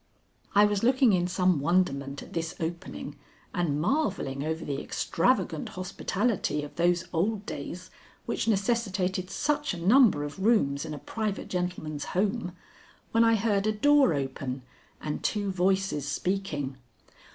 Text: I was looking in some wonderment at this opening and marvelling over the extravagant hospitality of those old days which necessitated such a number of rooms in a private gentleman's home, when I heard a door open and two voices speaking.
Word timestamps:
I 0.55 0.65
was 0.65 0.81
looking 0.81 1.13
in 1.13 1.27
some 1.27 1.59
wonderment 1.59 2.23
at 2.23 2.33
this 2.33 2.55
opening 2.59 3.17
and 3.53 3.79
marvelling 3.79 4.43
over 4.43 4.65
the 4.65 4.81
extravagant 4.81 5.69
hospitality 5.77 6.63
of 6.63 6.75
those 6.75 7.03
old 7.13 7.45
days 7.45 7.91
which 8.25 8.47
necessitated 8.47 9.29
such 9.29 9.75
a 9.75 9.79
number 9.79 10.23
of 10.23 10.39
rooms 10.43 10.85
in 10.85 10.95
a 10.95 10.97
private 10.97 11.49
gentleman's 11.49 12.05
home, 12.17 12.53
when 13.11 13.23
I 13.23 13.35
heard 13.35 13.67
a 13.67 13.71
door 13.71 14.15
open 14.15 14.63
and 14.99 15.21
two 15.23 15.51
voices 15.51 16.07
speaking. 16.07 16.77